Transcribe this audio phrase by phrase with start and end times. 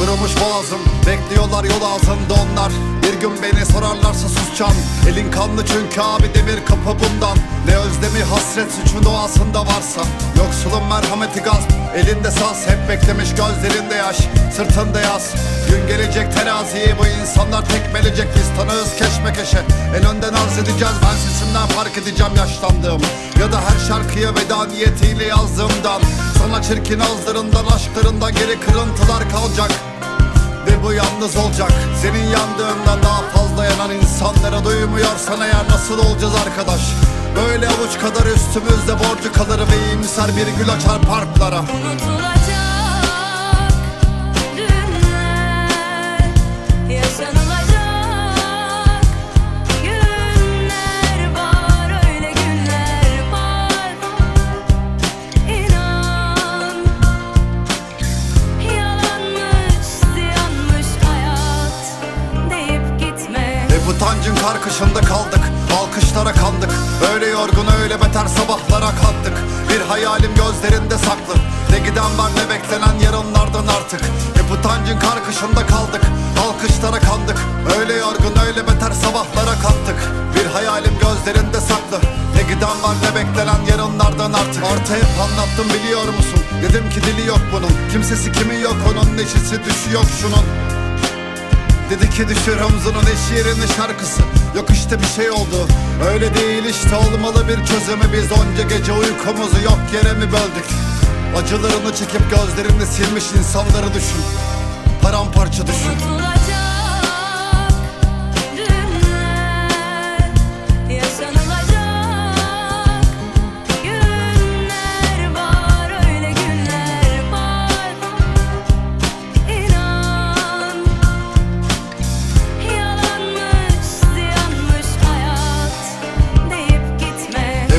[0.00, 2.72] Kurumuş boğazım Bekliyorlar yol ağzında onlar.
[3.02, 4.74] Bir gün beni sorarlarsa susacağım.
[5.08, 7.38] Elin kanlı çünkü abi demir kapı bundan.
[7.66, 10.00] Ne özlemi hasret suçun doğasında varsa.
[10.38, 12.66] Yoksulun merhameti gazp Elinde saz.
[12.66, 14.16] Hep beklemiş gözlerinde yaş
[14.56, 15.34] Sırtında yaz
[15.68, 18.48] Gün gelecek teraziyi bu insanlar tekmelecek Biz.
[18.56, 19.62] Tanığız keşmekeşe
[19.96, 20.96] En önden arz edeceğiz.
[21.04, 23.02] Ben sesimden fark edeceğim yaşlandığım
[23.40, 26.02] Ya da her şarkıya veda niyetiyle yazdığımdan
[26.40, 29.70] Sana çirkin ağızlarından aşklarından geri kırıntılar kalacak.
[30.66, 31.72] Ve bu yalnız olacak.
[32.02, 36.80] Senin yandığından daha fazla yanan insanlara duymuyorsan eğer nasıl olacağız arkadaş?
[37.36, 41.58] Böyle avuç kadar üstümüzde borcu kalır ve iyimser bir gül açar parklara.
[41.60, 42.59] Unutulacak
[63.90, 65.42] utancın karkışında kaldık.
[65.80, 66.70] Alkışlara kandık.
[67.12, 69.36] Öyle yorgun öyle beter sabahlara kalktık
[69.70, 71.34] Bir hayalim gözlerinde saklı.
[71.70, 74.00] Ne giden var ne beklenen yarınlardan artık.
[74.38, 76.02] Hep utancın karkışında kaldık.
[76.46, 77.38] Alkışlara kandık.
[77.78, 79.98] Öyle yorgun öyle beter sabahlara kalktık
[80.34, 81.98] Bir hayalim gözlerinde saklı.
[82.36, 84.62] Ne giden var ne beklenen yarınlardan artık.
[84.72, 86.40] Artı hep anlattım biliyor musun?
[86.62, 87.72] Dedim ki dili yok bunun.
[87.92, 90.79] Kimsesi kimi yok onun neşesi düşü yok şunun
[91.90, 94.22] Dedi ki düşür omzunun eş yerine şarkısı.
[94.56, 95.68] Yok işte bir şey oldu.
[96.12, 98.04] Öyle değil işte olmalı bir çözümü.
[98.12, 100.68] Biz onca gece uykumuzu yok yere mi böldük?
[101.36, 104.22] Acılarını çekip gözlerini silmiş insanları düşün.
[105.02, 105.88] Paramparça düşün.
[105.90, 106.49] Unutulacak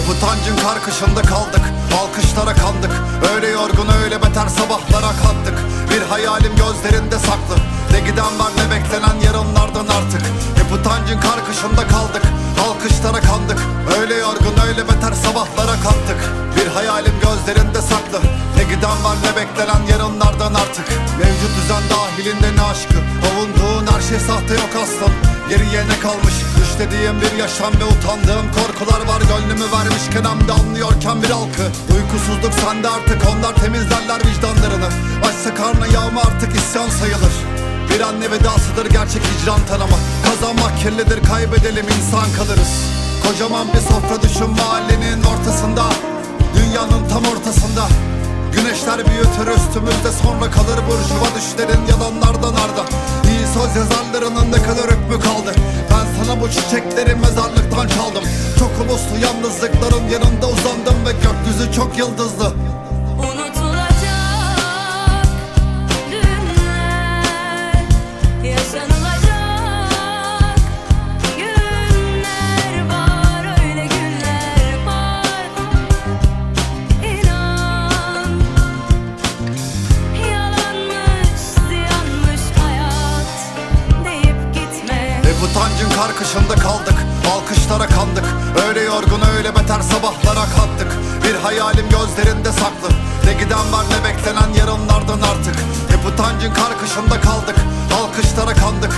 [0.02, 1.62] Hep utancın karkışında kaldık.
[2.02, 2.92] Alkışlara kandık.
[3.34, 5.58] Öyle yorgun öyle beter sabahlara kalktık
[5.92, 7.56] Bir hayalim gözlerinde saklı.
[7.92, 10.22] Ne giden var ne beklenen yarınlardan artık.
[10.60, 12.24] Hep utancın karkışında kaldık.
[12.68, 13.60] Alkışlara kandık.
[14.00, 16.20] Öyle yorgun öyle beter sabahlara kalktık
[16.56, 18.20] Bir hayalim gözlerinde saklı.
[18.58, 20.88] Ne giden var ne beklenen yarınlardan artık.
[21.20, 22.98] Mevcut düzen dahilinde ne aşkı?
[23.28, 25.14] Avunduğun her şey sahte yok aslan
[25.50, 26.36] Geriye ne kalmış
[26.82, 29.22] Düşlediğim bir yaşam ve utandığım korkular var.
[29.22, 34.90] Gönlümü vermişken hem de anlıyorken bir halkı Uykusuzluk sende artık onlar temizlerler vicdanlarını.
[35.28, 37.36] Açsa karnı yağma artık isyan sayılır.
[37.90, 42.74] Bir anne vedasıdır gerçek hicran tanıma Kazanmak kirlidir kaybedelim insan kalırız.
[43.24, 45.84] Kocaman bir sofra düşün mahallenin ortasında.
[46.56, 47.84] Dünyanın tam ortasında.
[48.56, 52.84] Güneşler büyütür üstümüzde sonra kalır burjuva düşlerin yalanlardan arda.
[53.30, 55.41] İyi söz yazarlarının ne kadar hükmü kaldı
[56.52, 58.24] çiçekleri mezarlıktan çaldım.
[58.60, 62.54] Çok uluslu yalnızlıkların yanında uzandım ve gökyüzü çok yıldızlı
[85.44, 86.98] utancın karkışında kaldık
[87.34, 88.26] Alkışlara kandık.
[88.68, 90.92] Öyle yorgun öyle beter sabahlara kalktık
[91.24, 92.90] Bir hayalim gözlerinde saklı.
[93.26, 95.56] Ne giden var ne beklenen yarınlardan artık.
[95.92, 97.56] Hep utancın karkışında kaldık
[98.02, 98.94] Alkışlara kandık